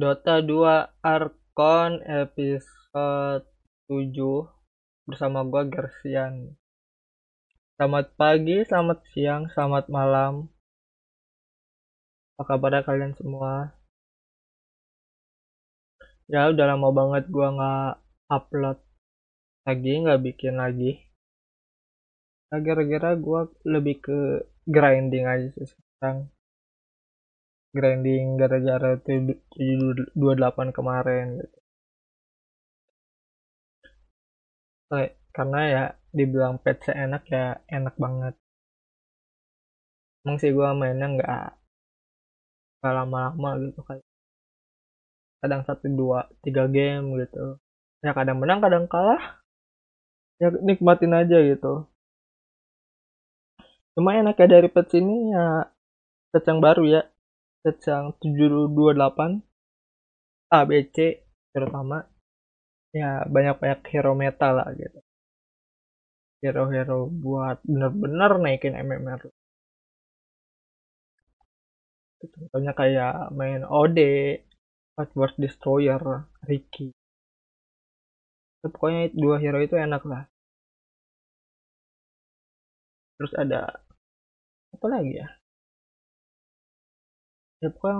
Dota 0.00 0.40
2 0.40 1.04
Arkon 1.04 2.00
episode 2.08 3.44
7 3.84 4.48
bersama 5.04 5.44
gua 5.44 5.68
Gersian. 5.68 6.56
Selamat 7.76 8.08
pagi, 8.16 8.64
selamat 8.64 9.04
siang, 9.12 9.52
selamat 9.52 9.92
malam. 9.92 10.48
Apa 12.40 12.56
kabar 12.56 12.80
kalian 12.80 13.12
semua? 13.12 13.76
Ya 16.32 16.48
udah 16.48 16.64
lama 16.64 16.88
banget 16.96 17.28
gua 17.28 17.52
nggak 17.52 17.92
upload 18.32 18.80
lagi, 19.68 19.92
nggak 20.00 20.20
bikin 20.24 20.56
lagi. 20.56 20.96
Nah, 22.48 22.64
gara-gara 22.64 23.12
gua 23.20 23.52
lebih 23.68 24.00
ke 24.00 24.48
grinding 24.64 25.28
aja 25.28 25.52
sih 25.60 25.68
sekarang 25.68 26.32
grinding 27.76 28.24
gara-gara 28.40 28.98
728 29.06 30.76
kemarin 30.76 31.24
gitu. 31.40 31.58
Karena 35.30 35.60
ya 35.74 35.84
dibilang 36.10 36.58
patch 36.62 36.90
enak 36.90 37.22
ya 37.30 37.44
enak 37.70 37.94
banget. 38.04 38.34
Emang 40.22 40.36
sih 40.42 40.50
gue 40.56 40.68
mainnya 40.80 41.06
nggak 41.14 41.46
lama-lama 42.84 43.50
gitu 43.60 43.80
kayak 43.84 44.04
kadang 45.40 45.62
satu 45.64 45.88
dua 45.88 46.28
tiga 46.44 46.68
game 46.68 47.16
gitu 47.20 47.56
ya 48.04 48.12
kadang 48.12 48.40
menang 48.40 48.60
kadang 48.60 48.84
kalah 48.88 49.40
ya 50.40 50.48
nikmatin 50.64 51.12
aja 51.16 51.36
gitu 51.44 51.88
cuma 53.96 54.16
enaknya 54.16 54.60
dari 54.60 54.68
patch 54.68 54.96
ini 55.00 55.32
ya 55.32 55.68
patch 56.32 56.48
yang 56.48 56.60
baru 56.60 56.84
ya 56.88 57.02
Secang 57.62 58.16
728 58.20 59.40
ABC 60.50 60.96
terutama. 61.54 62.04
Ya 62.90 63.22
banyak-banyak 63.28 63.80
hero 63.92 64.12
meta 64.18 64.50
lah 64.50 64.68
gitu. 64.74 64.98
Hero-hero 66.42 67.06
buat 67.06 67.60
bener-bener 67.62 68.32
naikin 68.40 68.74
MMR 68.74 69.30
contohnya 72.20 72.72
kayak 72.76 73.32
main 73.32 73.64
OD 73.64 73.98
Wars 75.16 75.34
Destroyer 75.40 76.28
Ricky. 76.44 76.92
Pokoknya 78.60 79.08
dua 79.16 79.40
hero 79.40 79.64
itu 79.64 79.72
enak 79.80 80.04
lah. 80.04 80.28
Terus 83.16 83.32
ada 83.36 83.80
apa 84.76 84.86
lagi 84.88 85.12
ya 85.16 85.39
ya 87.62 87.68
pokoknya 87.74 87.98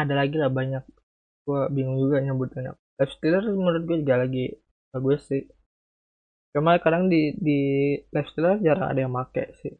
ada 0.00 0.14
lagi 0.20 0.36
lah 0.42 0.50
banyak. 0.50 0.84
Gue 1.46 1.60
bingung 1.74 1.98
juga 1.98 2.22
nyebutannya 2.22 2.72
live 3.02 3.12
stealer 3.18 3.42
menurut 3.50 3.82
gue 3.88 3.96
juga 4.02 4.14
lagi 4.22 4.44
bagus 4.94 5.20
sih. 5.26 5.42
Cuma 6.54 6.78
kadang 6.84 7.10
di 7.12 7.34
di 7.46 7.58
live 8.14 8.28
stealer 8.30 8.56
jarang 8.62 8.88
ada 8.92 9.00
yang 9.02 9.12
make 9.12 9.44
sih. 9.60 9.74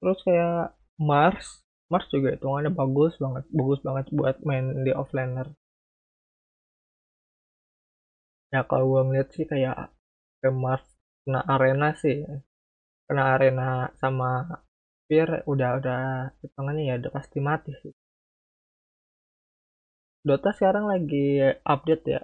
Terus 0.00 0.18
kayak 0.22 0.76
Mars 1.00 1.64
Mars 1.90 2.06
juga 2.14 2.30
hitungannya 2.36 2.70
bagus 2.70 3.18
banget 3.18 3.44
bagus 3.50 3.80
banget 3.82 4.06
buat 4.14 4.36
main 4.46 4.86
di 4.86 4.92
offlaner. 4.94 5.50
Ya 8.54 8.60
kalau 8.66 8.86
gue 8.92 9.02
ngeliat 9.06 9.28
sih 9.34 9.44
kayak 9.50 9.90
kayak 10.38 10.54
Mars 10.54 10.84
kena 11.26 11.40
arena 11.54 11.88
sih. 11.98 12.22
Kena 13.10 13.34
arena 13.34 13.90
sama 13.98 14.46
Spear 15.10 15.42
udah 15.42 15.82
udah 15.82 16.02
hitungannya 16.38 16.86
ya 16.86 16.94
udah 17.02 17.10
pasti 17.10 17.42
mati 17.42 17.74
sih. 17.82 17.90
Dota 20.22 20.54
sekarang 20.54 20.86
lagi 20.86 21.42
update 21.66 22.06
ya. 22.06 22.22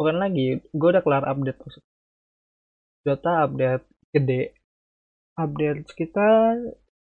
Bukan 0.00 0.16
lagi, 0.16 0.64
gue 0.64 0.88
udah 0.96 1.04
kelar 1.04 1.28
update 1.28 1.60
maksud. 1.60 1.84
Dota 3.04 3.44
update 3.44 3.84
gede. 4.16 4.56
Update 5.36 5.92
sekitar 5.92 6.56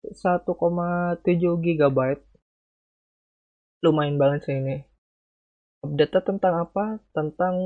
1,7 0.06 1.58
GB. 1.58 1.98
Lumayan 3.82 4.14
banget 4.14 4.46
sih 4.46 4.62
ini. 4.62 4.78
Update 5.82 6.22
tentang 6.22 6.70
apa? 6.70 7.02
Tentang 7.10 7.58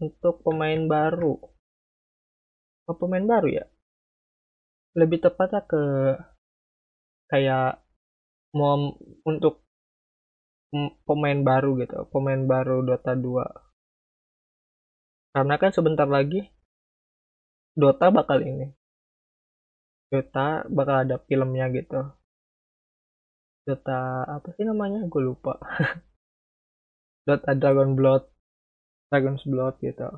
untuk 0.00 0.40
pemain 0.40 0.88
baru. 0.88 1.36
Oh, 2.88 2.96
pemain 2.96 3.28
baru 3.28 3.60
ya? 3.60 3.68
Lebih 4.96 5.20
tepatnya 5.20 5.60
ke 5.68 5.84
kayak 7.28 7.80
mau 8.56 8.96
untuk 9.24 9.64
pemain 11.08 11.40
baru 11.40 11.80
gitu 11.80 12.08
pemain 12.12 12.42
baru 12.44 12.84
Dota 12.84 13.12
2 13.16 13.44
karena 15.32 15.54
kan 15.60 15.70
sebentar 15.72 16.08
lagi 16.08 16.48
Dota 17.78 18.10
bakal 18.10 18.42
ini 18.42 18.78
Dota 20.08 20.64
bakal 20.72 21.04
ada 21.04 21.16
filmnya 21.28 21.68
gitu. 21.68 22.00
Dota 23.68 24.24
apa 24.24 24.48
sih 24.56 24.64
namanya? 24.64 25.04
Gue 25.12 25.20
lupa. 25.28 25.60
Dota 27.28 27.52
Dragon 27.52 27.92
Blood 27.92 28.24
Dragon's 29.12 29.44
Blood 29.44 29.76
gitu. 29.84 30.08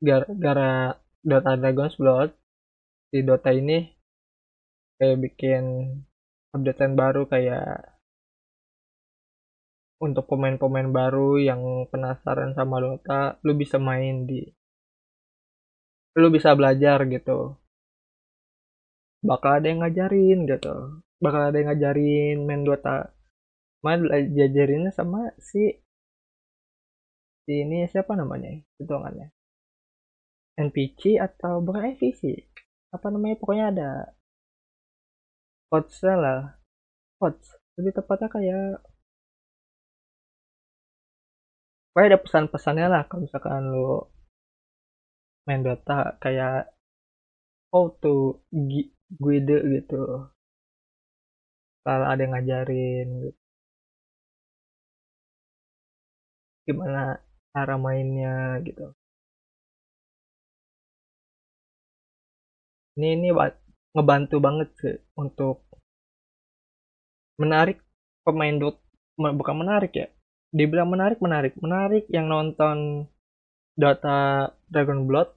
Gara-gara 0.00 0.96
Dota 1.20 1.52
Dragon's 1.60 1.96
Blood 2.00 2.32
di 3.12 3.20
Dota 3.20 3.52
ini 3.52 3.84
kayak 4.96 5.18
bikin 5.20 5.64
updatean 6.56 6.96
baru 6.96 7.28
kayak 7.28 7.92
untuk 10.02 10.26
pemain-pemain 10.26 10.90
baru 10.90 11.38
yang 11.38 11.86
penasaran 11.86 12.58
sama 12.58 12.82
Dota, 12.82 13.38
lu 13.46 13.54
bisa 13.54 13.78
main 13.78 14.26
di 14.26 14.42
lu 16.18 16.28
bisa 16.28 16.52
belajar 16.58 17.06
gitu. 17.06 17.54
Bakal 19.22 19.62
ada 19.62 19.66
yang 19.70 19.80
ngajarin 19.86 20.44
gitu. 20.50 21.04
Bakal 21.22 21.54
ada 21.54 21.56
yang 21.56 21.68
ngajarin 21.70 22.36
main 22.42 22.66
Dota. 22.66 23.14
Main 23.86 24.02
diajarinnya 24.34 24.90
sama 24.90 25.30
si 25.38 25.78
si 27.46 27.52
ini 27.62 27.86
siapa 27.86 28.18
namanya? 28.18 28.50
Hitungannya. 28.82 29.30
NPC 30.58 31.22
atau 31.22 31.62
bukan 31.62 31.94
NPC? 31.94 32.52
Apa 32.94 33.06
namanya 33.12 33.36
pokoknya 33.40 33.64
ada 33.72 33.90
quotesnya 35.68 36.14
lah. 36.24 36.40
Quotes 37.18 37.48
lebih 37.76 37.92
tepatnya 37.98 38.28
kayak 38.34 38.64
kayak 41.92 42.08
ada 42.08 42.18
pesan-pesannya 42.24 42.86
lah 42.92 43.02
kalau 43.08 43.22
misalkan 43.24 43.62
lo 43.72 44.12
main 45.46 45.60
Dota 45.66 45.98
kayak 46.22 46.54
how 47.72 47.84
to 48.02 48.14
guide 49.20 49.52
gitu. 49.74 50.02
Kalau 51.84 52.06
ada 52.12 52.20
yang 52.24 52.32
ngajarin 52.34 53.06
gitu. 53.22 53.38
gimana 56.66 57.00
cara 57.52 57.74
mainnya 57.84 58.34
gitu 58.66 58.82
ini 62.96 63.08
ini 63.16 63.28
ngebantu 63.96 64.36
banget 64.40 64.68
sih 64.80 64.96
untuk 65.16 65.64
menarik 67.40 67.80
pemain 68.24 68.56
dot 68.60 68.76
bukan 69.16 69.56
menarik 69.64 69.92
ya. 69.96 70.08
Dibilang 70.52 70.92
menarik 70.92 71.18
menarik. 71.24 71.56
Menarik 71.56 72.04
yang 72.12 72.28
nonton 72.28 73.08
Dota 73.72 74.52
Dragon 74.68 75.08
Blood 75.08 75.32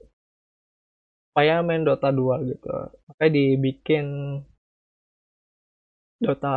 supaya 1.32 1.64
main 1.64 1.88
Dota 1.88 2.12
2 2.12 2.52
gitu. 2.52 2.72
Makanya 3.08 3.32
dibikin 3.32 4.06
Dota 6.20 6.56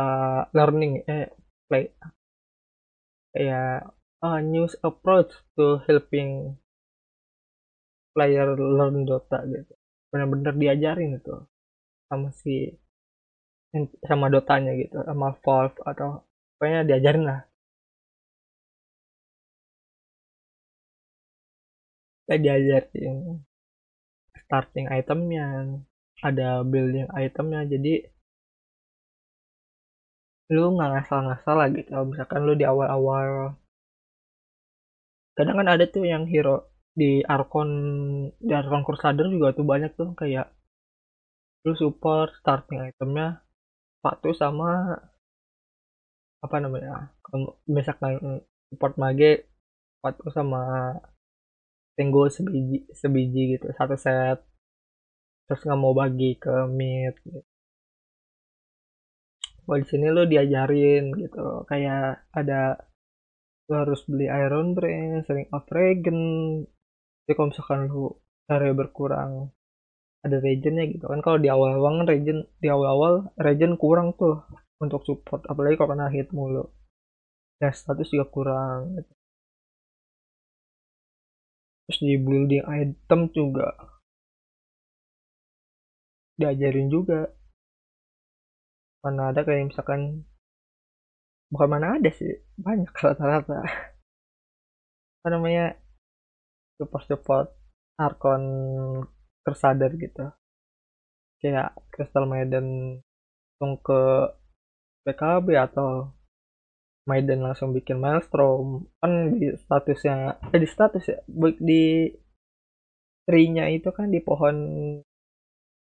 learning 0.51 1.03
eh 1.07 1.31
play. 1.71 1.91
Kayak 3.31 3.95
a 4.19 4.43
news 4.43 4.75
approach 4.83 5.31
to 5.55 5.79
helping 5.87 6.59
player 8.11 8.51
learn 8.59 9.07
Dota 9.07 9.47
gitu 9.47 9.78
benar-benar 10.09 10.53
diajarin 10.61 11.17
itu 11.19 11.35
sama 12.09 12.29
si 12.41 12.73
sama 14.09 14.25
dotanya 14.33 14.71
gitu 14.81 14.97
sama 15.05 15.27
Valve 15.43 15.77
atau 15.89 16.09
pokoknya 16.57 16.79
diajarin 16.89 17.23
lah. 17.29 17.39
Kita 22.25 22.35
diajarin 22.43 23.15
starting 24.45 24.87
itemnya 24.89 25.45
ada 26.25 26.65
building 26.65 27.07
itemnya 27.13 27.61
jadi 27.69 27.93
lu 30.49 30.73
nggak 30.73 30.89
ngasal-ngasal 30.93 31.55
lagi 31.61 31.81
kalau 31.85 32.09
misalkan 32.09 32.41
lu 32.41 32.53
di 32.57 32.65
awal-awal 32.65 33.53
kadang 35.37 35.55
kan 35.61 35.67
ada 35.69 35.85
tuh 35.85 36.03
yang 36.09 36.25
hero 36.25 36.68
di 36.99 37.11
Arkon 37.23 37.69
di 38.47 38.53
Arkon 38.59 38.83
Crusader 38.83 39.27
juga 39.31 39.55
tuh 39.57 39.65
banyak 39.71 39.91
tuh 39.95 40.11
kayak 40.19 40.51
lu 41.63 41.73
support 41.75 42.35
starting 42.39 42.79
itemnya 42.91 43.39
sepatu 43.99 44.29
sama 44.35 44.95
apa 46.39 46.55
namanya 46.63 47.11
misalkan 47.67 48.43
support 48.71 48.95
mage 48.95 49.47
sepatu 49.99 50.27
sama 50.31 50.95
tenggo 51.95 52.31
sebiji 52.31 52.87
sebiji 52.95 53.41
gitu 53.59 53.67
satu 53.75 53.95
set 53.99 54.39
terus 55.47 55.65
nggak 55.65 55.79
mau 55.81 55.91
bagi 55.91 56.37
ke 56.39 56.53
mid 56.69 57.15
gitu. 57.25 57.41
Di 59.69 59.85
sini 59.85 60.09
lo 60.09 60.25
diajarin 60.25 61.13
gitu 61.13 61.65
kayak 61.69 62.25
ada 62.33 62.89
lo 63.69 63.85
harus 63.85 64.01
beli 64.09 64.25
Iron 64.25 64.73
Brain, 64.73 65.21
sering 65.29 65.45
of 65.53 65.69
Regen. 65.69 66.21
Jadi 67.29 67.37
kalau 67.37 67.53
misalkan 67.53 67.79
lu 67.93 68.09
area 68.49 68.73
berkurang 68.73 69.53
ada 70.25 70.41
regennya 70.41 70.89
gitu 70.89 71.05
kan. 71.05 71.21
Kalau 71.21 71.37
di 71.37 71.45
awal-awal 71.45 72.01
kan 72.01 72.07
regen 72.09 72.49
di 72.57 72.73
awal-awal 72.73 73.29
regen 73.37 73.77
kurang 73.77 74.17
tuh 74.17 74.41
untuk 74.81 75.05
support. 75.05 75.45
Apalagi 75.45 75.77
kalau 75.77 75.93
kena 75.93 76.09
hit 76.09 76.33
mulu. 76.33 76.65
Ya 77.61 77.69
status 77.69 78.09
juga 78.09 78.25
kurang 78.33 78.97
gitu. 78.97 79.13
terus 81.85 82.01
di 82.01 82.17
building 82.17 82.65
item 82.65 83.29
juga. 83.29 83.77
Diajarin 86.41 86.89
juga. 86.89 87.29
Mana 89.05 89.29
ada 89.29 89.45
kayak 89.45 89.69
misalkan 89.69 90.25
bukan 91.53 91.69
mana 91.69 92.01
ada 92.01 92.09
sih 92.09 92.41
banyak 92.57 92.89
rata-rata. 92.89 93.61
Apa 95.21 95.27
namanya 95.29 95.77
support-support 96.79 97.51
Arkon 97.99 98.43
tersadar 99.43 99.91
gitu. 99.99 100.31
Kayak 101.43 101.75
Crystal 101.91 102.23
Maiden 102.23 102.99
langsung 103.59 103.75
ke 103.83 104.31
PKB 105.03 105.47
atau 105.59 106.15
Maiden 107.03 107.43
langsung 107.43 107.75
bikin 107.75 107.99
Maelstrom. 107.99 108.87
Kan 109.03 109.35
di 109.35 109.51
statusnya 109.59 110.39
eh, 110.55 110.59
di 110.63 110.67
status 110.67 111.03
ya 111.11 111.19
di 111.59 112.07
trinya 113.27 113.67
itu 113.67 113.91
kan 113.91 114.07
di 114.07 114.23
pohon 114.23 114.57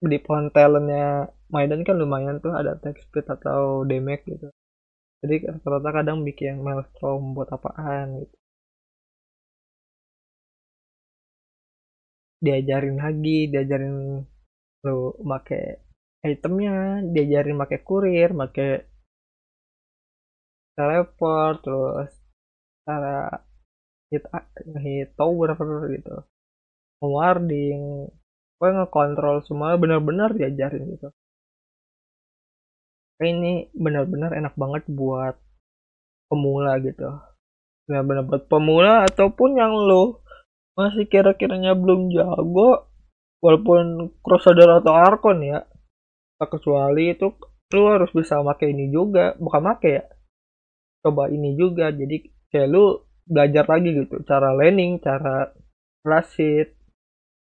di 0.04 0.18
pohon 0.22 0.54
talentnya 0.54 1.34
Maiden 1.50 1.82
kan 1.82 1.98
lumayan 1.98 2.38
tuh 2.44 2.54
ada 2.54 2.78
attack 2.78 3.02
speed 3.02 3.26
atau 3.26 3.82
damage 3.90 4.26
gitu. 4.30 4.48
Jadi 5.24 5.50
rata-rata 5.50 5.90
kadang 6.04 6.22
bikin 6.28 6.62
Maelstrom 6.62 7.34
buat 7.34 7.50
apaan 7.50 8.22
gitu 8.22 8.43
diajarin 12.44 13.00
lagi 13.00 13.48
diajarin 13.48 14.20
lu 14.84 15.16
make 15.24 15.80
itemnya 16.28 17.00
diajarin 17.16 17.56
make 17.56 17.80
kurir 17.88 18.36
make 18.36 18.92
teleport 20.76 21.64
terus 21.64 22.12
cara 22.84 23.32
hit 24.12 24.24
hit 24.84 25.10
tower 25.18 25.56
gitu. 25.90 26.16
Warding 27.04 28.08
gue 28.60 28.70
ngekontrol 28.72 29.44
semua 29.44 29.76
benar-benar 29.76 30.32
diajarin 30.36 30.84
gitu. 30.96 31.10
Ini 33.24 33.72
benar-benar 33.76 34.36
enak 34.36 34.56
banget 34.56 34.84
buat 34.88 35.36
pemula 36.32 36.80
gitu. 36.80 37.08
Benar-benar 37.88 38.24
buat 38.28 38.44
pemula 38.48 38.94
ataupun 39.08 39.60
yang 39.60 39.76
lo 39.76 40.23
masih 40.74 41.06
kira-kiranya 41.06 41.78
belum 41.78 42.10
jago 42.10 42.90
walaupun 43.44 44.14
Crusader 44.26 44.82
atau 44.82 44.94
Arkon 44.94 45.40
ya. 45.46 45.60
Tak 46.42 46.60
kecuali 46.60 47.14
itu 47.14 47.30
lu 47.74 47.90
harus 47.90 48.10
bisa 48.14 48.42
pakai 48.42 48.74
ini 48.74 48.90
juga. 48.90 49.38
Bukan 49.38 49.62
pakai 49.62 49.92
ya 50.02 50.06
coba 51.04 51.30
ini 51.30 51.54
juga. 51.60 51.92
Jadi 51.94 52.32
kayak 52.50 52.68
lu 52.72 53.04
belajar 53.24 53.66
lagi 53.68 53.90
gitu 53.96 54.20
cara 54.28 54.52
landing 54.52 55.00
cara 55.00 55.48
rasid 56.04 56.76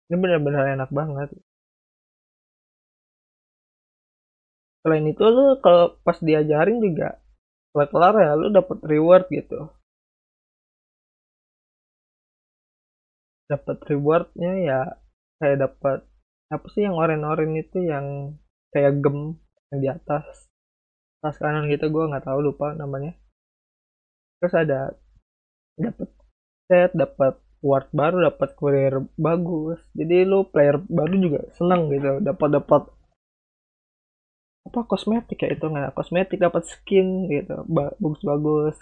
ini 0.06 0.16
benar-benar 0.22 0.78
enak 0.78 0.90
banget. 0.94 1.34
Selain 4.86 5.06
itu 5.10 5.24
lu 5.26 5.58
kalau 5.66 5.98
pas 6.06 6.22
diajarin 6.22 6.78
juga 6.78 7.18
kelar-kelar 7.74 8.14
ya 8.22 8.32
lu 8.38 8.48
dapet 8.54 8.78
reward 8.86 9.26
gitu 9.34 9.68
dapat 13.46 13.78
rewardnya 13.86 14.52
ya 14.62 14.80
kayak 15.38 15.70
dapat 15.70 16.00
apa 16.50 16.66
sih 16.74 16.86
yang 16.86 16.96
oren-oren 16.98 17.54
itu 17.58 17.82
yang 17.82 18.38
kayak 18.74 19.02
gem 19.02 19.38
yang 19.74 19.80
di 19.82 19.90
atas 19.90 20.50
tas 21.22 21.38
kanan 21.42 21.66
gitu 21.70 21.90
gue 21.90 22.10
nggak 22.10 22.26
tahu 22.26 22.40
lupa 22.42 22.78
namanya. 22.78 23.18
Terus 24.38 24.54
ada 24.54 24.80
dapat 25.78 26.10
set 26.70 26.92
dapat 26.94 27.34
ward 27.66 27.90
baru 27.90 28.30
dapat 28.30 28.50
kurir 28.54 28.94
bagus. 29.18 29.82
Jadi 29.98 30.26
lu 30.26 30.46
player 30.50 30.78
baru 30.86 31.14
juga 31.18 31.42
seneng 31.58 31.90
gitu 31.90 32.22
dapat 32.22 32.50
dapat 32.62 32.84
apa 34.66 34.80
kosmetik 34.90 35.46
ya 35.46 35.54
itu 35.54 35.66
nggak 35.70 35.94
kosmetik 35.94 36.42
dapat 36.42 36.66
skin 36.66 37.30
gitu 37.30 37.64
bagus 37.70 38.20
bagus 38.26 38.76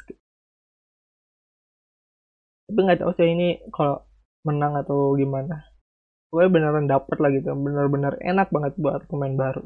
tapi 2.68 2.80
nggak 2.80 3.04
tahu 3.04 3.12
sih 3.19 3.27
ini 3.27 3.59
kalau 3.75 4.00
menang 4.48 4.74
atau 4.80 5.16
gimana. 5.16 5.68
Gue 6.31 6.45
beneran 6.51 6.86
dapet 6.90 7.18
lah 7.19 7.30
gitu. 7.31 7.51
Bener-bener 7.56 8.19
enak 8.22 8.48
banget 8.51 8.74
buat 8.80 9.07
pemain 9.07 9.36
baru 9.36 9.63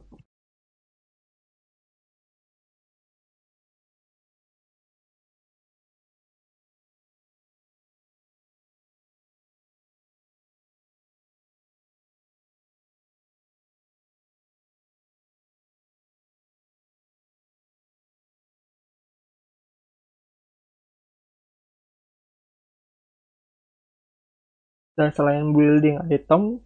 dan 24.97 25.13
selain 25.13 25.53
building 25.53 26.01
item 26.09 26.59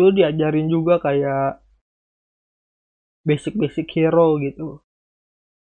lu 0.00 0.08
diajarin 0.14 0.72
juga 0.72 0.96
kayak 1.02 1.60
basic-basic 3.28 3.84
hero 3.92 4.40
gitu. 4.40 4.80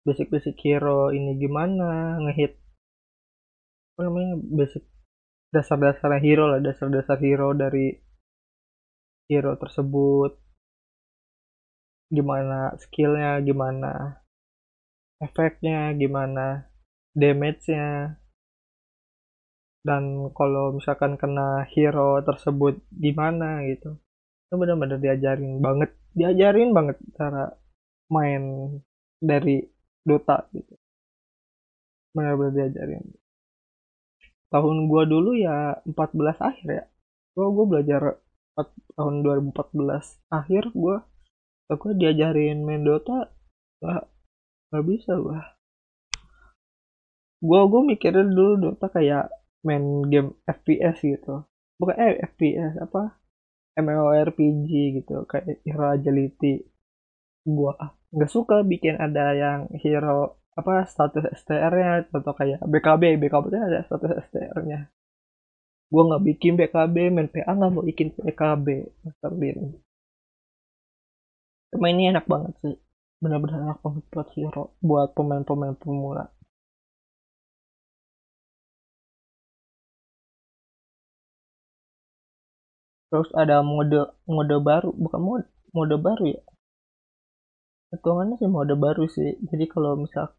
Basic-basic 0.09 0.57
hero 0.65 1.13
ini 1.13 1.37
gimana 1.37 2.17
ngehit 2.25 2.57
apa 3.93 4.09
namanya 4.09 4.41
basic 4.41 4.89
dasar-dasar 5.53 6.17
hero 6.25 6.49
lah 6.49 6.65
dasar-dasar 6.65 7.21
hero 7.21 7.53
dari 7.53 7.93
hero 9.29 9.53
tersebut. 9.61 10.41
Gimana 12.09 12.73
skillnya 12.81 13.43
gimana 13.45 14.23
efeknya 15.21 15.93
gimana 15.95 16.67
damage-nya 17.15 18.22
dan 19.83 20.31
kalau 20.39 20.79
misalkan 20.79 21.19
kena 21.19 21.67
hero 21.75 22.23
tersebut 22.23 22.79
gimana 22.95 23.67
gitu? 23.67 23.99
Itu 24.47 24.55
benar-benar 24.55 25.03
diajarin 25.03 25.59
banget. 25.59 25.91
Diajarin 26.15 26.71
banget 26.71 26.97
cara 27.19 27.51
main 28.15 28.43
dari 29.19 29.67
Dota 30.07 30.47
gitu. 30.55 30.75
Benar-benar 32.15 32.55
diajarin. 32.55 33.05
Tahun 34.55 34.77
gua 34.87 35.03
dulu 35.03 35.35
ya 35.35 35.83
14 35.83 36.39
akhir 36.39 36.69
ya. 36.71 36.85
Gua 37.35 37.47
gua 37.51 37.65
belajar 37.67 38.23
4, 38.55 38.71
tahun 38.95 39.15
2014 39.27 40.21
akhir 40.31 40.63
gua 40.77 41.03
aku 41.73 41.97
diajarin 41.97 42.63
main 42.63 42.85
Dota 42.87 43.33
gak, 43.83 44.05
gak 44.71 44.85
bisa 44.87 45.19
gua. 45.19 45.59
Gua 47.43 47.67
gua 47.67 47.83
mikirnya 47.83 48.23
dulu 48.29 48.71
Dota 48.71 48.87
kayak 48.93 49.42
main 49.67 49.85
game 50.11 50.37
FPS 50.47 50.97
gitu. 51.03 51.47
Bukan 51.79 51.97
eh 51.99 52.19
FPS 52.23 52.79
apa? 52.79 53.19
MMORPG 53.79 54.71
gitu 55.01 55.25
kayak 55.25 55.65
Hero 55.65 55.87
Agility. 55.91 56.63
Gua 57.47 57.75
nggak 58.13 58.31
suka 58.31 58.61
bikin 58.63 59.01
ada 59.01 59.33
yang 59.33 59.73
hero 59.81 60.37
apa 60.53 60.85
status 60.85 61.25
STR-nya 61.33 62.13
atau 62.13 62.33
kayak 62.37 62.61
BKB 62.61 63.17
BKB 63.17 63.45
itu 63.49 63.57
ada 63.57 63.81
status 63.89 64.29
STR-nya 64.29 64.93
gua 65.93 66.03
nggak 66.09 66.25
bikin 66.25 66.53
BKB 66.57 66.97
main 67.13 67.29
PA 67.29 67.53
nggak 67.53 67.71
mau 67.77 67.85
bikin 67.85 68.17
BKB 68.17 68.67
Master 69.05 69.33
Cuma 71.73 71.89
ini 71.89 72.13
enak 72.13 72.29
banget 72.29 72.53
sih. 72.61 72.77
Benar-benar 73.21 73.61
enak 73.65 73.81
banget 73.85 74.05
buat 74.13 74.29
hero 74.37 74.65
buat 74.81 75.09
pemain-pemain 75.17 75.77
pemula 75.77 76.29
terus 83.13 83.29
ada 83.37 83.61
mode 83.61 84.01
mode 84.25 84.57
baru 84.65 84.89
bukan 84.97 85.21
mode 85.21 85.47
mode 85.77 85.97
baru 86.01 86.25
ya? 86.33 86.43
Hitungannya 87.93 88.41
sih 88.41 88.49
mode 88.49 88.73
baru 88.73 89.05
sih. 89.05 89.37
Jadi 89.53 89.65
kalau 89.69 90.01
misal 90.01 90.33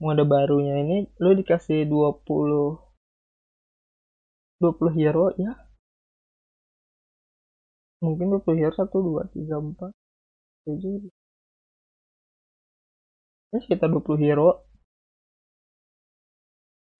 mode 0.00 0.24
barunya 0.24 0.74
ini 0.80 0.96
lu 1.20 1.36
dikasih 1.36 1.84
20 1.84 2.80
20 4.64 4.96
hero 4.96 5.26
ya? 5.36 5.52
Mungkin 8.00 8.26
20 8.40 8.56
hero 8.60 8.72
1 8.72 8.88
2 8.88 9.36
3 9.36 9.52
4 9.60 9.92
7 10.64 11.12
ya 13.52 13.58
sekitar 13.64 13.88
20 13.92 14.24
hero 14.24 14.64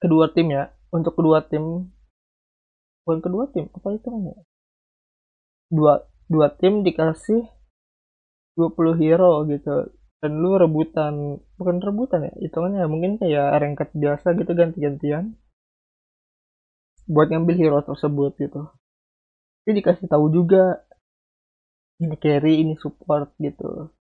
kedua 0.03 0.29
tim 0.35 0.53
ya. 0.53 0.69
Untuk 0.89 1.17
kedua 1.17 1.45
tim 1.45 1.93
bukan 3.09 3.25
kedua 3.25 3.49
tim 3.49 3.73
apa 3.73 3.89
itu 3.97 4.05
kan 4.13 4.21
ya 4.29 4.37
dua 5.73 6.05
dua 6.29 6.53
tim 6.53 6.85
dikasih 6.85 7.49
20 8.59 8.99
hero 8.99 9.47
gitu. 9.47 9.95
Dan 10.19 10.43
lu 10.43 10.59
rebutan 10.59 11.39
bukan 11.55 11.79
rebutan 11.79 12.27
ya 12.27 12.33
itu 12.43 12.57
kan 12.59 12.75
ya 12.75 12.91
mungkin 12.91 13.23
kayak 13.23 13.55
ranked 13.63 13.91
biasa 13.95 14.35
gitu 14.35 14.51
ganti-gantian. 14.51 15.39
Buat 17.07 17.31
ngambil 17.31 17.55
hero 17.55 17.79
tersebut 17.87 18.35
gitu. 18.37 18.67
Tapi 19.63 19.71
dikasih 19.79 20.11
tahu 20.11 20.27
juga 20.35 20.83
ini 22.03 22.19
carry 22.19 22.67
ini 22.67 22.75
support 22.75 23.31
gitu. 23.39 23.95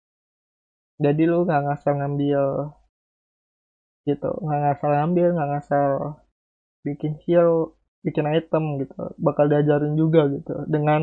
Jadi 0.98 1.22
lu 1.30 1.46
nggak 1.46 1.62
ngasal 1.70 1.94
ngambil 2.02 2.74
gitu 4.10 4.32
nggak 4.40 4.60
ngasal 4.64 4.90
ngambil 4.96 5.28
nggak 5.36 5.50
ngasal 5.52 5.92
bikin 6.88 7.20
heal 7.28 7.77
bikin 8.08 8.26
item 8.40 8.64
gitu 8.82 8.96
bakal 9.28 9.46
diajarin 9.52 9.94
juga 10.02 10.22
gitu 10.36 10.54
dengan 10.74 11.02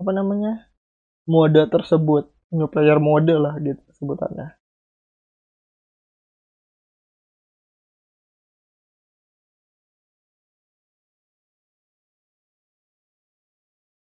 apa 0.00 0.10
namanya 0.14 0.52
mode 1.32 1.62
tersebut 1.74 2.24
new 2.56 2.68
player 2.72 2.98
mode 3.08 3.34
lah 3.44 3.54
gitu 3.66 3.82
sebutannya. 3.98 4.46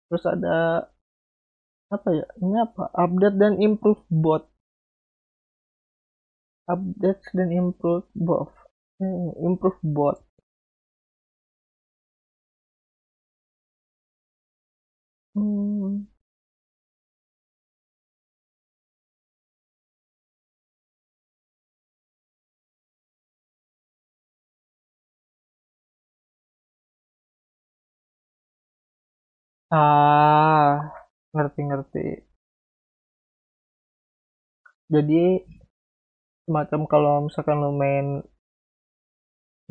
Terus 0.07 0.23
ada 0.27 0.55
apa 1.95 2.09
ya 2.17 2.25
ini 2.43 2.57
apa? 2.67 2.83
Update 3.03 3.37
dan 3.41 3.53
improve 3.67 4.01
bot. 4.23 4.43
Update 6.73 7.23
dan 7.37 7.49
improve 7.51 8.07
bot. 8.15 8.49
Hmm, 8.99 9.33
improve 9.47 9.79
bot 9.83 10.17
hmm. 15.35 16.05
ah 29.79 30.71
ngerti-ngerti 31.33 32.03
jadi 34.93 35.23
semacam 36.45 36.81
kalau 36.91 37.13
misalkan 37.25 37.57
lo 37.63 37.71
main 37.81 38.07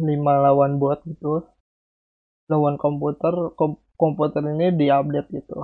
5 0.07 0.33
lawan 0.45 0.73
bot 0.83 0.99
gitu 1.11 1.35
lawan 2.51 2.77
komputer 2.83 3.35
kom 3.59 3.71
komputer 4.01 4.43
ini 4.53 4.67
diupdate 4.81 5.29
gitu. 5.37 5.59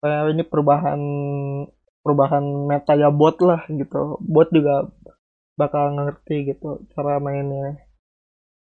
Kayak 0.00 0.32
ini 0.32 0.42
perubahan 0.48 1.00
perubahan 2.00 2.44
meta 2.68 2.92
ya 2.96 3.12
bot 3.12 3.36
lah 3.44 3.60
gitu. 3.68 4.16
Bot 4.34 4.48
juga 4.56 4.88
bakal 5.60 5.84
ngerti 5.96 6.36
gitu 6.56 6.88
cara 6.96 7.20
mainnya. 7.20 7.76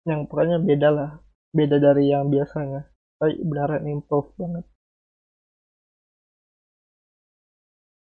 Yang 0.09 0.21
pokoknya 0.31 0.59
beda 0.62 0.88
lah. 0.95 1.11
Beda 1.50 1.76
dari 1.83 2.11
yang 2.12 2.31
biasanya. 2.31 2.87
Tapi 3.19 3.33
beneran 3.43 3.85
improve 3.91 4.31
banget. 4.38 4.64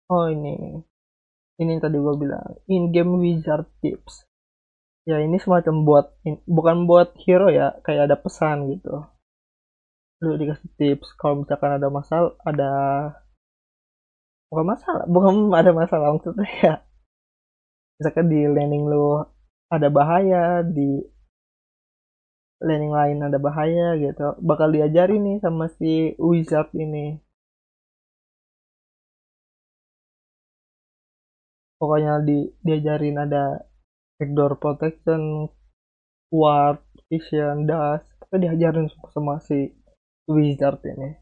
Oh 0.07 0.27
ini. 0.31 0.83
Ini 1.59 1.69
yang 1.73 1.81
tadi 1.83 1.97
gue 1.99 2.15
bilang. 2.15 2.63
In 2.71 2.95
game 2.95 3.19
wizard 3.19 3.67
tips 3.83 4.26
ya 5.07 5.17
ini 5.23 5.37
semacam 5.39 5.75
buat 5.87 6.05
bukan 6.43 6.77
buat 6.89 7.15
hero 7.23 7.47
ya 7.47 7.79
kayak 7.85 8.11
ada 8.11 8.17
pesan 8.19 8.57
gitu. 8.75 9.07
Lu 10.23 10.35
dikasih 10.35 10.69
tips 10.75 11.15
kalau 11.15 11.47
misalkan 11.47 11.71
ada 11.79 11.87
masalah 11.87 12.31
ada 12.43 12.71
bukan 14.51 14.65
masalah 14.73 15.03
bukan 15.15 15.33
ada 15.55 15.71
masalah 15.71 16.07
maksudnya 16.11 16.47
ya. 16.59 16.73
Misalkan 17.97 18.27
di 18.27 18.39
landing 18.51 18.85
lu 18.91 19.23
ada 19.71 19.87
bahaya 19.87 20.59
di 20.67 21.07
landing 22.59 22.91
lain 22.91 23.17
ada 23.23 23.37
bahaya 23.39 23.95
gitu 24.03 24.35
bakal 24.43 24.67
diajari 24.75 25.15
nih 25.23 25.39
sama 25.39 25.71
si 25.79 26.19
wizard 26.19 26.67
ini. 26.75 27.15
Pokoknya 31.79 32.19
di 32.27 32.49
diajarin 32.65 33.21
ada 33.21 33.61
backdoor 34.17 34.57
protection 34.57 35.49
ward 36.33 36.81
vision 37.07 37.69
dash 37.69 38.03
pokoknya 38.19 38.57
diajarin 38.57 38.89
sama 39.13 39.39
si 39.39 39.71
wizard 40.27 40.81
ini. 40.83 41.15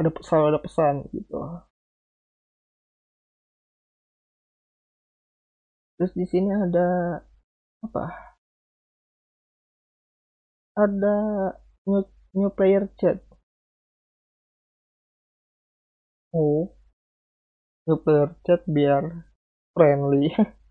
Ada 0.00 0.10
selalu 0.24 0.46
ada 0.56 0.60
pesan 0.64 0.94
gitu. 1.14 1.38
Terus 5.96 6.12
di 6.18 6.26
sini 6.26 6.50
ada 6.50 7.20
apa? 7.86 8.04
Ada 10.74 11.16
new, 11.86 12.02
new 12.34 12.50
player 12.50 12.88
chat. 12.98 13.22
Oh. 16.34 16.72
New 17.86 17.98
player 18.02 18.34
chat 18.42 18.64
biar 18.66 19.28
friendly 19.76 20.32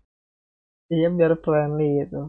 iya 0.94 1.08
biar 1.16 1.32
friendly 1.44 1.86
gitu. 2.00 2.20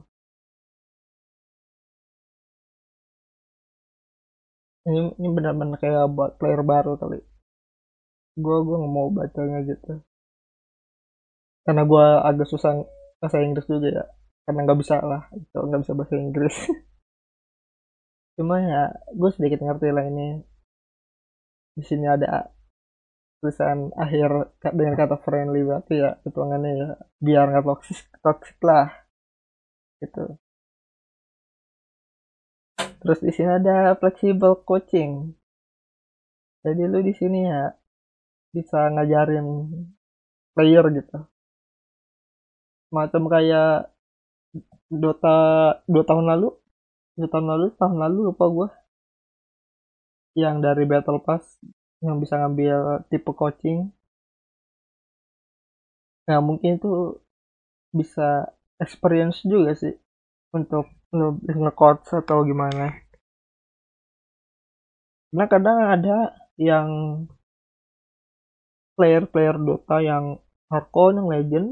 Ini 4.87 4.99
ini 5.19 5.27
benar-benar 5.35 5.77
kayak 5.83 6.11
buat 6.15 6.31
player 6.39 6.61
baru 6.71 6.91
kali. 7.01 7.19
Gue 8.43 8.57
gue 8.65 8.75
nggak 8.79 8.93
mau 8.95 9.07
bacanya 9.17 9.59
gitu. 9.69 9.91
Karena 11.65 11.83
gue 11.91 12.05
agak 12.29 12.47
susah 12.51 12.71
bahasa 13.19 13.37
Inggris 13.43 13.67
juga 13.67 13.87
ya. 13.97 14.03
Karena 14.47 14.59
nggak 14.67 14.79
bisa 14.83 14.95
lah 14.99 15.21
itu 15.35 15.57
nggak 15.67 15.81
bisa 15.83 15.93
bahasa 15.95 16.15
Inggris. 16.19 16.55
Cuma 18.37 18.55
ya 18.69 18.83
gue 19.19 19.29
sedikit 19.35 19.59
ngerti 19.65 19.87
lah 19.95 20.05
ini. 20.11 20.27
Di 21.77 21.83
sini 21.85 22.05
ada 22.09 22.52
tulisan 23.43 23.91
akhir 23.99 24.55
dengan 24.71 24.95
kata 24.95 25.19
friendly 25.19 25.67
berarti 25.67 25.99
ya 25.99 26.15
hitungannya 26.23 26.71
ya. 26.79 26.89
Biar 27.19 27.51
nggak 27.51 27.67
toxic 27.67 28.07
toxic 28.23 28.55
lah. 28.63 28.87
Gitu. 29.99 30.39
Terus 33.03 33.19
di 33.19 33.31
sini 33.35 33.51
ada 33.59 33.99
flexible 33.99 34.63
coaching. 34.63 35.35
Jadi 36.63 36.81
lu 36.87 37.03
di 37.03 37.11
sini 37.11 37.43
ya 37.43 37.67
bisa 38.55 38.87
ngajarin 38.95 39.43
player 40.55 40.87
gitu. 40.95 41.27
Macam 42.95 43.27
kayak 43.27 43.91
Dota 44.87 45.35
dua 45.83 46.03
tahun 46.07 46.31
lalu? 46.31 46.47
Dua 47.19 47.27
tahun 47.27 47.47
lalu 47.51 47.65
tahun 47.75 47.97
lalu 47.99 48.17
lupa 48.31 48.45
gue 48.47 48.67
yang 50.39 50.63
dari 50.63 50.87
Battle 50.87 51.21
Pass 51.21 51.59
yang 52.03 52.19
bisa 52.19 52.35
ngambil 52.35 53.07
tipe 53.07 53.31
coaching. 53.31 53.89
Nah 56.27 56.39
mungkin 56.43 56.75
itu 56.79 57.19
bisa 57.95 58.51
experience 58.83 59.39
juga 59.47 59.71
sih 59.75 59.95
untuk 60.51 60.91
nge-coach 61.47 62.11
atau 62.11 62.43
gimana. 62.43 62.91
Nah 65.33 65.47
kadang 65.47 65.79
ada 65.79 66.35
yang 66.59 66.89
player-player 68.99 69.57
Dota 69.57 69.97
yang 70.03 70.37
hardcore 70.69 71.17
yang 71.17 71.27
legend. 71.31 71.67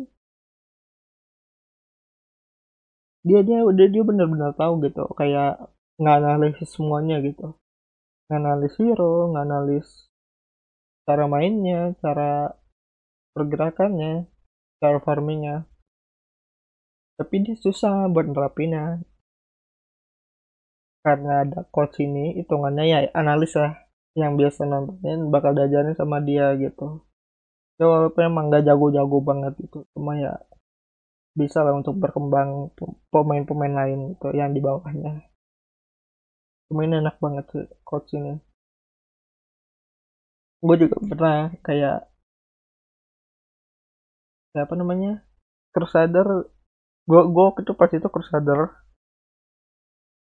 Dia 3.21 3.45
dia 3.45 3.61
udah 3.61 3.85
dia 3.85 4.01
benar-benar 4.01 4.57
tahu 4.57 4.81
gitu 4.81 5.05
kayak 5.13 5.61
nganalisis 6.01 6.73
semuanya 6.73 7.21
gitu. 7.21 7.53
Nganalis 8.31 8.73
hero 8.81 9.29
nganalis 9.29 10.10
cara 11.05 11.25
mainnya 11.25 11.97
cara 11.99 12.53
pergerakannya 13.33 14.27
cara 14.81 14.97
farmingnya. 14.97 15.69
Tapi 17.21 17.35
dia 17.45 17.55
susah 17.57 18.09
buat 18.09 18.25
nerapinnya. 18.25 19.05
Karena 21.05 21.45
ada 21.45 21.65
coach 21.69 22.01
ini 22.01 22.37
hitungannya 22.37 22.85
ya 22.85 22.99
analis 23.13 23.53
lah 23.57 23.77
yang 24.17 24.37
biasa 24.37 24.65
nontonin 24.69 25.29
bakal 25.33 25.53
diajarin 25.53 25.97
sama 25.97 26.21
dia 26.21 26.53
gitu. 26.57 27.05
Ya 27.77 27.89
walaupun 27.89 28.21
emang 28.25 28.53
gak 28.53 28.65
jago-jago 28.69 29.17
banget 29.25 29.53
itu 29.61 29.81
cuma 29.97 30.13
ya 30.17 30.37
bisa 31.33 31.63
lah 31.63 31.73
untuk 31.73 31.97
berkembang 31.97 32.75
pemain-pemain 33.09 33.73
lain 33.73 33.99
itu 34.13 34.27
yang 34.37 34.53
di 34.53 34.61
bawahnya. 34.61 35.25
Pemain 36.69 37.01
enak 37.01 37.17
banget 37.17 37.45
sih 37.49 37.65
coach 37.81 38.13
ini 38.13 38.50
gue 40.65 40.75
juga 40.83 40.95
pernah 41.09 41.37
kayak 41.65 41.97
kayak 44.51 44.65
apa 44.67 44.75
namanya 44.81 45.11
Crusader 45.73 46.27
gue 47.09 47.21
gue 47.35 47.45
itu 47.63 47.73
pas 47.79 47.91
itu 47.97 48.07
Crusader 48.15 48.59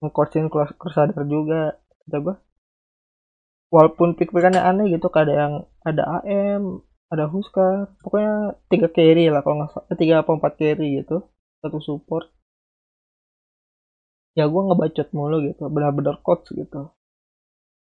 ngecoachin 0.01 0.47
Crusader 0.81 1.23
juga 1.35 1.61
kata 2.05 2.19
gue 2.25 2.35
walaupun 3.75 4.09
pick-pickannya 4.19 4.63
aneh 4.71 4.87
gitu 4.95 5.07
ada 5.11 5.33
yang 5.43 5.53
ada 5.89 6.03
AM 6.23 6.63
ada 7.13 7.25
Huska 7.33 7.91
pokoknya 8.03 8.35
tiga 8.71 8.89
carry 8.97 9.25
lah 9.33 9.41
kalau 9.43 9.57
nggak 9.63 9.71
salah 9.73 9.97
tiga 10.01 10.15
apa 10.23 10.31
empat 10.39 10.53
carry 10.61 10.87
gitu 11.03 11.17
satu 11.65 11.79
support. 11.81 12.29
Ya 14.39 14.45
gue 14.53 14.63
ngebacot 14.67 15.09
mulu 15.17 15.37
gitu 15.49 15.63
benar-benar 15.75 16.17
coach 16.27 16.47
gitu. 16.53 16.93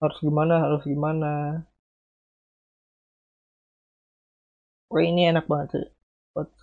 Harus 0.02 0.18
gimana 0.26 0.54
harus 0.66 0.84
gimana 0.84 1.32
Wah 4.92 5.04
ini 5.10 5.22
enak 5.32 5.46
banget 5.52 5.68
sih. 5.74 5.86
Coach 6.34 6.58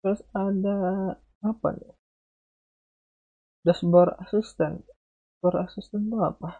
terus 0.00 0.20
ada 0.44 0.76
apa 1.50 1.68
nih 1.76 1.92
dashboard 3.66 4.12
assistant 4.24 4.84
dashboard 5.28 5.56
assistant 5.66 6.04
itu 6.08 6.18
apa? 6.30 6.50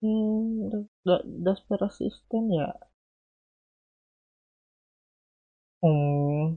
Hmm 0.00 0.86
dashboard 1.44 1.82
assistant 1.88 2.46
ya 2.58 2.68
hmm. 5.84 6.56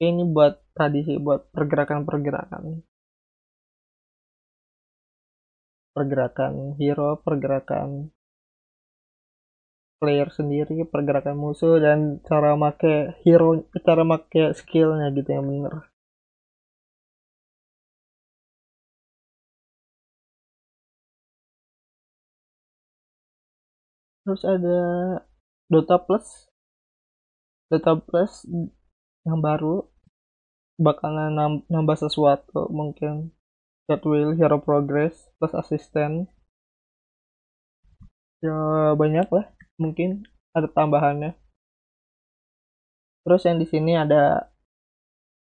Ini 0.00 0.22
buat 0.34 0.54
tadi 0.76 0.98
sih 1.06 1.16
buat 1.16 1.40
pergerakan-pergerakan. 1.56 2.84
Pergerakan 5.96 6.52
hero 6.78 7.16
pergerakan 7.24 8.12
player 10.00 10.28
sendiri 10.38 10.76
pergerakan 10.92 11.36
musuh 11.42 11.74
dan 11.84 12.20
cara 12.28 12.52
make 12.62 13.16
hero 13.24 13.64
cara 13.86 14.02
make 14.04 14.42
skillnya 14.58 15.08
gitu 15.16 15.30
yang 15.36 15.46
bener. 15.48 15.74
Terus 24.24 24.42
ada 24.44 24.78
Dota 25.70 25.96
Plus 26.04 26.26
Dota 27.66 27.98
Plus 27.98 28.46
yang 29.26 29.42
baru 29.42 29.82
bakalan 30.78 31.64
nambah 31.66 31.96
sesuatu 31.98 32.68
mungkin 32.70 33.32
that 33.90 34.04
will 34.06 34.36
hero 34.38 34.60
progress 34.62 35.16
plus 35.40 35.50
assistant. 35.56 36.30
Ya 38.44 38.92
banyak 38.94 39.26
lah 39.32 39.50
mungkin 39.80 40.28
ada 40.54 40.70
tambahannya. 40.70 41.34
Terus 43.26 43.42
yang 43.42 43.58
di 43.58 43.66
sini 43.66 43.98
ada 43.98 44.46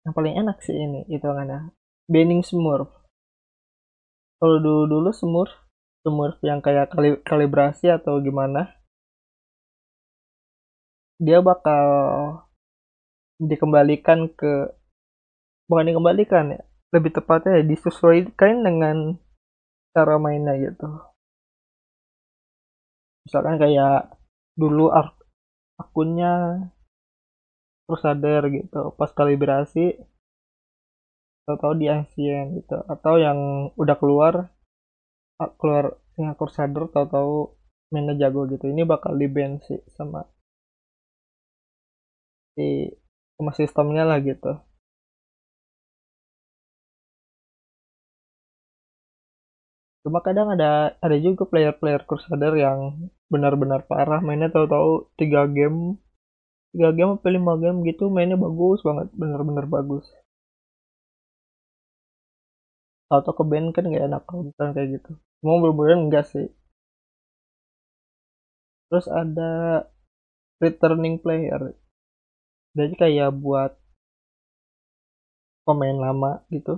yang 0.02 0.16
paling 0.16 0.34
enak 0.34 0.58
sih 0.64 0.74
ini 0.74 1.06
itu 1.06 1.22
kan 1.22 1.70
banning 2.10 2.42
smurf. 2.42 2.90
Kalau 4.40 4.56
dulu 4.58 4.88
dulu 4.88 5.10
smurf 5.14 5.52
smurf 6.00 6.40
yang 6.40 6.64
kayak 6.64 6.90
kali, 6.90 7.20
kalibrasi 7.22 7.92
atau 7.92 8.18
gimana 8.24 8.79
dia 11.20 11.44
bakal 11.44 11.84
dikembalikan 13.36 14.32
ke 14.32 14.72
bukan 15.68 15.86
dikembalikan 15.92 16.56
ya 16.56 16.62
lebih 16.90 17.14
tepatnya 17.14 17.60
ya 17.60 17.64
disesuaikan 17.68 18.66
dengan 18.66 18.96
cara 19.94 20.16
mainnya 20.16 20.56
gitu. 20.58 20.88
Misalkan 23.28 23.60
kayak 23.60 24.16
dulu 24.58 24.90
ak 24.90 25.14
akunnya 25.78 26.66
sadar 27.90 28.46
gitu 28.54 28.94
pas 28.94 29.10
kalibrasi 29.10 29.98
atau 31.50 31.74
di 31.74 31.90
ancient 31.90 32.62
gitu 32.62 32.78
atau 32.86 33.18
yang 33.18 33.38
udah 33.74 33.96
keluar 33.98 34.54
keluar 35.58 35.98
yang 36.14 36.38
Crusader 36.38 36.86
tahu-tahu 36.94 37.58
mainnya 37.90 38.14
jago 38.14 38.46
gitu 38.46 38.70
ini 38.70 38.86
bakal 38.86 39.18
di 39.18 39.26
sih 39.66 39.82
sama 39.90 40.22
si 42.54 42.66
sama 43.36 43.52
sistemnya 43.58 44.02
lah 44.10 44.18
gitu. 44.28 44.50
Cuma 50.04 50.18
kadang 50.26 50.48
ada 50.54 50.70
ada 51.04 51.16
juga 51.26 51.42
player-player 51.50 52.02
Crusader 52.08 52.52
yang 52.64 52.78
benar-benar 53.32 53.80
parah 53.90 54.20
mainnya 54.26 54.48
tahu-tahu 54.54 54.90
tiga 55.20 55.40
game 55.56 55.78
tiga 56.72 56.90
game 56.98 57.12
atau 57.16 57.30
lima 57.36 57.54
game 57.62 57.78
gitu 57.90 58.04
mainnya 58.14 58.38
bagus 58.46 58.80
banget 58.88 59.08
benar-benar 59.20 59.66
bagus. 59.76 60.06
Atau 63.16 63.32
ke 63.38 63.42
band 63.50 63.68
kan 63.74 63.84
gak 63.94 64.04
enak 64.08 64.22
kalau 64.28 64.42
kayak 64.58 64.88
gitu. 64.94 65.10
Mau 65.44 65.58
bener-bener 65.62 65.98
enggak 66.04 66.24
sih. 66.32 66.46
Terus 68.90 69.06
ada 69.06 69.50
returning 70.62 71.16
player 71.22 71.74
jadi 72.76 72.94
kayak 73.02 73.30
buat 73.42 73.72
pemain 75.66 75.96
lama 76.04 76.30
gitu. 76.54 76.72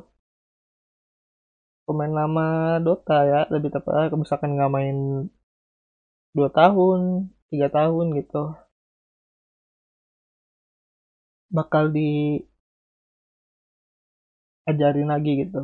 Pemain 1.87 2.13
lama 2.21 2.47
Dota 2.85 3.17
ya 3.31 3.41
lebih 3.55 3.71
tepat 3.75 4.11
misalkan 4.23 4.51
nggak 4.55 4.73
main 4.77 4.97
dua 6.37 6.49
tahun 6.59 7.01
tiga 7.53 7.69
tahun 7.77 8.07
gitu. 8.21 8.43
Bakal 11.57 11.85
diajarin 11.97 12.49
lagi 15.13 15.33
gitu. 15.45 15.61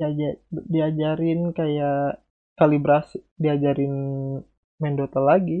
Diajar, 0.00 0.34
diajarin 0.72 1.40
kayak 1.58 2.00
kalibrasi 2.58 3.16
diajarin 3.42 3.94
main 4.80 4.94
Dota 5.00 5.20
lagi 5.20 5.60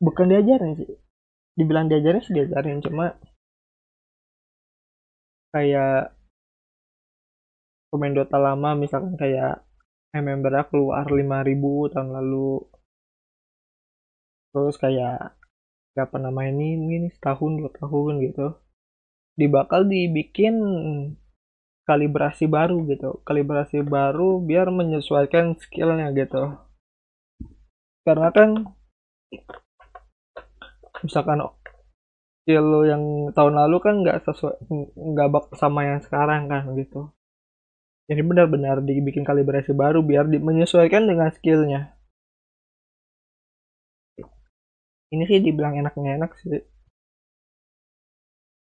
bukan 0.00 0.26
diajarin 0.32 0.74
sih. 0.80 0.90
Dibilang 1.54 1.86
diajarin 1.92 2.24
sih 2.24 2.32
diajarin 2.32 2.80
cuma 2.80 3.14
kayak 5.52 6.16
pemain 7.90 8.14
Dota 8.14 8.38
lama 8.38 8.78
misalkan 8.78 9.18
kayak 9.20 9.66
membernya 10.16 10.66
keluar 10.66 11.06
5000 11.06 11.92
tahun 11.92 12.10
lalu. 12.16 12.64
Terus 14.50 14.76
kayak 14.82 15.38
gak 15.94 16.08
pernah 16.10 16.34
main 16.34 16.58
ini 16.58 17.10
setahun 17.14 17.60
dua 17.60 17.70
tahun 17.70 18.18
gitu. 18.24 18.58
Dibakal 19.38 19.86
dibikin 19.86 20.54
kalibrasi 21.86 22.50
baru 22.50 22.82
gitu. 22.90 23.22
Kalibrasi 23.22 23.82
baru 23.86 24.42
biar 24.42 24.70
menyesuaikan 24.74 25.54
skillnya 25.58 26.10
gitu. 26.14 26.58
Karena 28.02 28.30
kan 28.34 28.74
misalkan 31.04 31.40
skill 32.42 32.64
lo 32.64 32.80
yang 32.88 33.02
tahun 33.36 33.54
lalu 33.56 33.76
kan 33.84 33.94
nggak 34.02 34.26
sesuai 34.26 34.54
nggak 34.96 35.28
bak 35.32 35.44
sama 35.60 35.80
yang 35.86 36.00
sekarang 36.02 36.48
kan 36.50 36.66
gitu. 36.76 37.12
Jadi 38.10 38.22
benar-benar 38.26 38.82
dibikin 38.82 39.22
kalibrasi 39.22 39.70
baru 39.70 40.02
biar 40.02 40.26
di, 40.26 40.42
menyesuaikan 40.42 41.06
dengan 41.06 41.30
skillnya. 41.30 41.94
Ini 45.10 45.22
sih 45.26 45.42
dibilang 45.42 45.78
enaknya 45.78 46.18
enak 46.18 46.34
sih. 46.42 46.62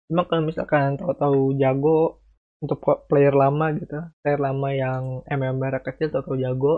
Cuma 0.10 0.26
kalau 0.30 0.46
misalkan 0.50 0.98
tahu-tahu 0.98 1.58
jago 1.58 2.26
untuk 2.66 2.82
player 3.06 3.36
lama 3.36 3.76
gitu 3.78 4.00
player 4.24 4.42
lama 4.42 4.70
yang 4.72 5.04
MMR 5.28 5.84
kecil 5.86 6.10
tahu-tahu 6.10 6.40
jago 6.40 6.76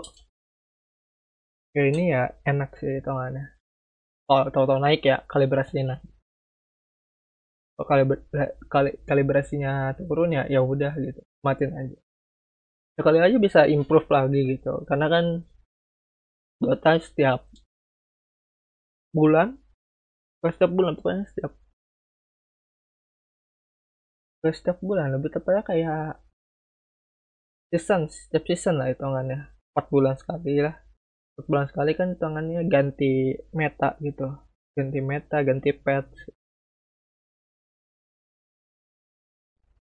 ya 1.72 1.82
ini 1.88 2.12
ya 2.12 2.34
enak 2.44 2.74
sih 2.76 2.98
hitungannya 2.98 3.57
kalau 4.28 4.52
tahu-tahu 4.52 4.80
naik 4.84 5.00
ya 5.08 5.16
kalibrasinya. 5.24 5.96
Kalau 7.78 8.04
kali, 8.68 8.90
kalibrasinya 9.08 9.96
turun 9.96 10.36
ya 10.36 10.42
ya 10.52 10.60
udah 10.60 10.92
gitu 11.00 11.20
matiin 11.40 11.72
aja. 11.72 11.96
Ya 12.98 13.00
kali 13.06 13.18
aja 13.24 13.36
bisa 13.40 13.60
improve 13.64 14.08
lagi 14.12 14.40
gitu 14.52 14.84
karena 14.84 15.06
kan 15.08 15.24
Dota 16.58 16.98
setiap 16.98 17.46
bulan 19.14 19.56
setiap 20.42 20.70
bulan 20.74 20.98
pokoknya 20.98 21.24
setiap 21.30 21.52
setiap 24.42 24.78
bulan 24.82 25.14
lebih 25.14 25.30
tepatnya 25.34 25.62
kayak 25.62 26.18
season 27.70 28.10
setiap 28.10 28.44
season 28.44 28.74
lah 28.76 28.90
hitungannya. 28.92 29.54
Empat 29.72 29.86
bulan 29.94 30.14
sekali 30.18 30.58
lah 30.58 30.74
empat 31.38 31.46
bulan 31.46 31.66
sekali 31.70 31.90
kan 31.94 32.08
hitungannya 32.18 32.66
ganti 32.66 33.38
meta 33.54 33.94
gitu. 34.02 34.26
Ganti 34.74 34.98
meta 34.98 35.38
ganti 35.46 35.70
patch. 35.70 36.34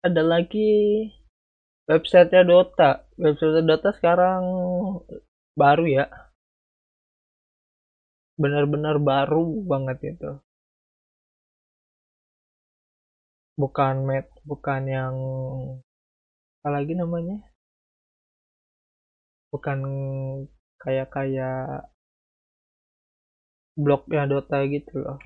Ada 0.06 0.22
lagi 0.22 0.70
websitenya 1.90 2.46
Dota. 2.46 3.10
Website 3.18 3.66
Dota 3.66 3.90
sekarang 3.98 4.44
baru 5.58 5.86
ya. 5.90 6.06
Benar-benar 8.38 9.02
baru 9.02 9.66
banget 9.66 9.98
itu. 10.14 10.32
Bukan 13.58 13.96
met 14.06 14.30
bukan 14.46 14.82
yang 14.86 15.16
apa 16.62 16.70
lagi 16.70 16.94
namanya? 16.94 17.42
Bukan 19.52 19.80
kayak 20.82 21.08
kayak 21.16 21.88
blognya 23.78 24.24
Dota 24.32 24.58
gitu 24.68 24.94
loh. 25.06 25.18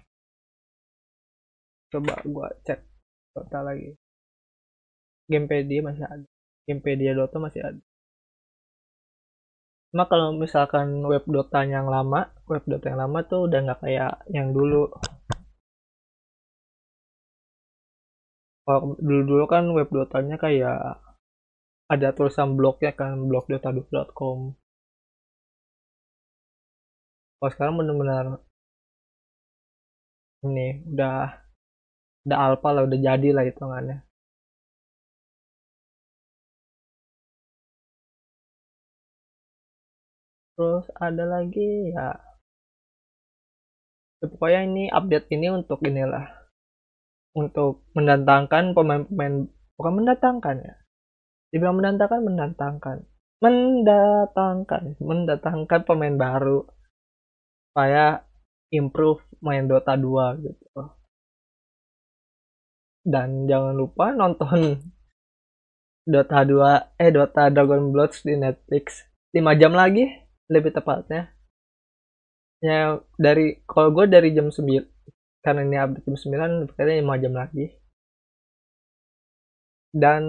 Coba 1.91 2.13
gua 2.27 2.47
cek 2.65 2.79
Dota 3.33 3.59
lagi. 3.63 3.95
Gamepedia 5.31 5.81
masih 5.81 6.05
ada 6.05 6.25
Gamepedia 6.69 7.11
Dota 7.17 7.37
masih 7.41 7.61
ada 7.65 7.81
cuma 9.95 10.11
kalau 10.11 10.35
misalkan 10.35 11.07
web 11.07 11.23
Dota 11.23 11.63
yang 11.63 11.87
lama 11.87 12.27
web 12.51 12.67
Dota 12.67 12.91
yang 12.91 12.99
lama 12.99 13.23
tuh 13.23 13.47
udah 13.47 13.59
nggak 13.63 13.79
kayak 13.79 14.27
yang 14.27 14.51
dulu. 14.51 14.91
Kalau 18.67 18.99
dulu 18.99 19.21
dulu 19.23 19.45
kan 19.47 19.63
web 19.71 19.87
Dotanya 19.87 20.35
kayak 20.35 20.99
ada 21.87 22.07
tulisan 22.11 22.59
blognya 22.59 22.91
kan 22.91 23.23
blog 23.29 23.47
kalau 27.45 27.53
sekarang 27.53 27.77
benar-benar 27.77 28.25
ini 30.49 30.81
udah 30.89 31.45
udah 32.25 32.37
alpha 32.41 32.69
lah 32.73 32.89
udah 32.89 32.97
jadi 32.97 33.29
lah 33.37 33.45
hitungannya. 33.45 34.01
Terus 40.57 40.89
ada 40.97 41.21
lagi 41.29 41.93
ya, 41.93 42.17
ya 44.17 44.25
pokoknya 44.25 44.59
ini 44.65 44.83
update 44.89 45.29
ini 45.29 45.53
untuk 45.53 45.85
inilah. 45.85 46.25
Untuk 47.37 47.85
mendatangkan 47.93 48.73
pemain-pemain 48.73 49.53
bukan 49.77 49.93
mendatangkan 50.01 50.65
ya. 50.65 50.75
Dibilang 51.53 51.77
mendatangkan 51.77 52.21
mendatangkan. 52.25 52.97
Mendatangkan 53.37 54.97
mendatangkan 54.97 55.81
pemain 55.85 56.17
baru 56.17 56.65
supaya 57.75 58.23
improve 58.71 59.19
main 59.43 59.67
Dota 59.67 59.99
2 59.99 60.47
gitu. 60.47 60.95
Dan 63.03 63.51
jangan 63.51 63.75
lupa 63.75 64.15
nonton 64.15 64.79
Dota 66.07 66.47
2 66.47 67.03
eh 67.03 67.11
Dota 67.11 67.51
Dragon 67.51 67.91
Bloods 67.91 68.23
di 68.23 68.39
Netflix. 68.39 69.03
5 69.35 69.59
jam 69.59 69.75
lagi 69.75 70.07
lebih 70.47 70.71
tepatnya. 70.71 71.35
Ya 72.63 72.95
dari 73.19 73.59
kalau 73.67 73.91
gue 73.91 74.07
dari 74.07 74.31
jam 74.31 74.47
9 74.47 75.43
karena 75.43 75.61
ini 75.67 75.75
update 75.75 76.07
jam 76.07 76.15
9 76.15 76.71
berarti 76.71 77.03
5 77.03 77.23
jam 77.27 77.33
lagi. 77.35 77.65
Dan 79.91 80.23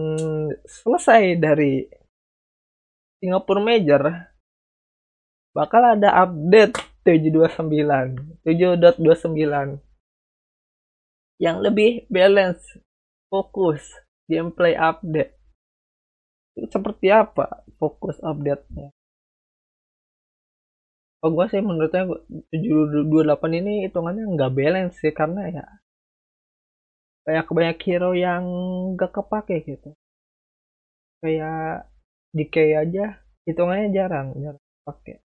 selesai 0.66 1.38
dari 1.38 1.86
Singapore 3.22 3.62
Major 3.62 4.02
bakal 5.54 5.94
ada 5.94 6.26
update 6.26 6.95
729 7.06 8.42
7.29 8.42 9.78
yang 11.38 11.62
lebih 11.62 12.10
balance 12.10 12.64
fokus 13.30 13.84
gameplay 14.26 14.74
update. 14.74 15.38
Seperti 16.56 17.12
apa 17.12 17.62
fokus 17.76 18.16
update-nya? 18.24 18.90
Oh 21.20 21.30
gue 21.30 21.46
sih 21.52 21.60
menurutnya 21.60 22.08
728 22.50 23.58
ini 23.60 23.86
hitungannya 23.88 24.24
nggak 24.36 24.52
balance 24.56 24.96
sih 24.98 25.12
karena 25.12 25.46
ya 25.52 25.66
kayak 27.26 27.50
banyak 27.50 27.78
hero 27.82 28.14
yang 28.14 28.44
gak 28.94 29.10
kepake 29.10 29.62
gitu. 29.66 29.90
Kayak 31.20 31.90
decay 32.30 32.78
aja 32.78 33.18
hitungannya 33.46 33.90
jarang 33.94 34.34
jarang 34.38 34.62
pakai 34.86 35.25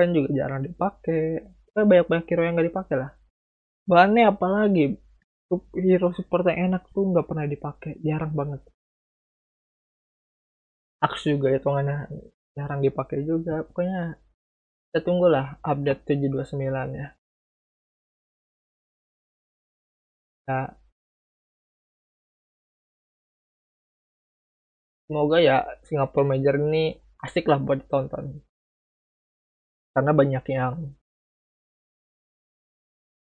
kan 0.00 0.10
juga 0.16 0.28
jarang 0.38 0.62
dipakai 0.68 1.20
kayak 1.72 1.86
banyak 1.90 2.06
banyak 2.10 2.26
hero 2.30 2.42
yang 2.44 2.54
gak 2.58 2.68
dipakai 2.70 2.96
lah. 3.02 3.10
Bahannya 3.90 4.24
apalagi 4.32 4.84
hero 5.84 6.08
support 6.16 6.44
yang 6.50 6.58
enak 6.70 6.82
tuh 6.94 7.04
nggak 7.10 7.26
pernah 7.28 7.46
dipakai 7.54 7.92
jarang 8.06 8.32
banget. 8.40 8.60
Aks 11.06 11.20
juga 11.32 11.48
hitungannya 11.54 11.96
jarang 12.56 12.80
dipakai 12.86 13.18
juga. 13.30 13.54
Pokoknya 13.66 14.02
kita 14.90 15.00
tunggulah 15.06 15.46
update 15.70 16.02
729 16.08 16.98
ya. 17.00 17.08
Nah, 20.48 20.66
semoga 25.06 25.38
ya 25.48 25.56
Singapore 25.86 26.26
Major 26.30 26.54
ini 26.58 26.82
asik 27.26 27.44
lah 27.50 27.58
buat 27.62 27.78
ditonton 27.82 28.40
karena 29.94 30.12
banyak 30.14 30.44
yang 30.50 30.74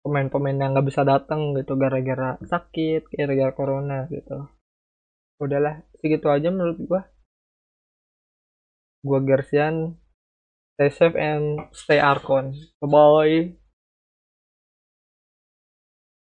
pemain-pemain 0.02 0.56
yang 0.56 0.70
nggak 0.72 0.88
bisa 0.88 1.02
datang 1.04 1.52
gitu 1.58 1.76
gara-gara 1.76 2.40
sakit 2.40 3.12
gara-gara 3.12 3.52
corona 3.52 4.08
gitu. 4.08 4.48
Udahlah 5.38 5.84
segitu 6.00 6.26
aja 6.32 6.48
menurut 6.50 6.78
gua. 6.82 7.02
Gua 9.04 9.20
Gersian. 9.22 9.94
Stay 10.78 10.90
safe 10.94 11.18
and 11.18 11.66
stay 11.74 11.98
Arcon. 11.98 12.54
Bye 12.78 12.88
bye 12.88 13.57